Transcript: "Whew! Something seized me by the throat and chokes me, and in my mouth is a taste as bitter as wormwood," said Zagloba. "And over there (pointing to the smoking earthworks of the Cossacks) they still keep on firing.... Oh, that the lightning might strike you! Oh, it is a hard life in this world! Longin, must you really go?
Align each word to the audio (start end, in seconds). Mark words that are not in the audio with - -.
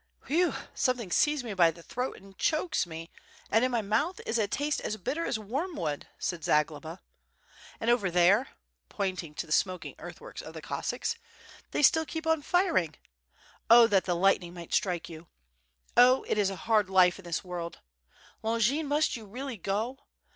"Whew! 0.25 0.55
Something 0.73 1.11
seized 1.11 1.45
me 1.45 1.53
by 1.53 1.69
the 1.69 1.83
throat 1.83 2.17
and 2.17 2.35
chokes 2.35 2.87
me, 2.87 3.11
and 3.51 3.63
in 3.63 3.69
my 3.69 3.83
mouth 3.83 4.19
is 4.25 4.39
a 4.39 4.47
taste 4.47 4.81
as 4.81 4.97
bitter 4.97 5.25
as 5.25 5.37
wormwood," 5.37 6.07
said 6.17 6.43
Zagloba. 6.43 7.01
"And 7.79 7.87
over 7.91 8.09
there 8.09 8.47
(pointing 8.89 9.35
to 9.35 9.45
the 9.45 9.51
smoking 9.51 9.93
earthworks 9.99 10.41
of 10.41 10.55
the 10.55 10.61
Cossacks) 10.63 11.17
they 11.69 11.83
still 11.83 12.07
keep 12.07 12.25
on 12.25 12.41
firing.... 12.41 12.95
Oh, 13.69 13.85
that 13.85 14.05
the 14.05 14.15
lightning 14.15 14.55
might 14.55 14.73
strike 14.73 15.07
you! 15.07 15.27
Oh, 15.95 16.23
it 16.23 16.39
is 16.39 16.49
a 16.49 16.55
hard 16.65 16.89
life 16.89 17.19
in 17.19 17.25
this 17.25 17.43
world! 17.43 17.81
Longin, 18.41 18.87
must 18.87 19.15
you 19.15 19.27
really 19.27 19.57
go? 19.57 19.99